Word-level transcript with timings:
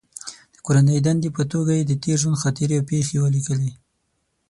د 0.53 0.55
کورنۍ 0.65 0.99
دندې 1.07 1.29
په 1.37 1.43
توګه 1.51 1.71
یې 1.77 1.83
د 1.87 1.93
تېر 2.03 2.17
ژوند 2.21 2.41
خاطرې 2.43 2.75
او 2.79 2.87
پېښې 2.91 3.17
ولیکلې. 3.19 3.71